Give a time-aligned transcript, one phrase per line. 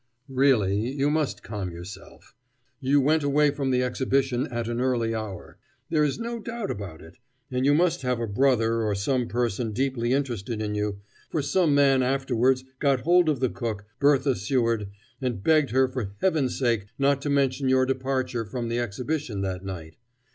[0.29, 2.33] "Really you must calm yourself.
[2.79, 5.59] You went away from the Exhibition at an early hour.
[5.91, 7.19] There is no doubt about it,
[7.51, 11.75] and you must have a brother or some person deeply interested in you, for some
[11.75, 14.89] man afterwards got hold of the cook, Bertha Seward,
[15.21, 19.63] and begged her for Heaven's sake not to mention your departure from the Exhibition that
[19.63, 19.97] night.